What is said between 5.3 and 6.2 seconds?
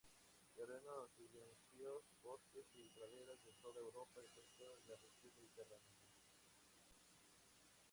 mediterránea.